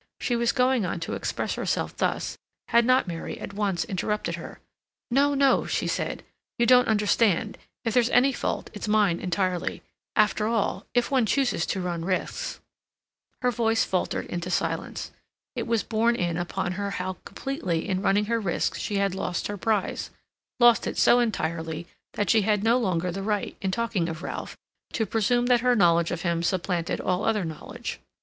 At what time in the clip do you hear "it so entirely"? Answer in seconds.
20.87-21.85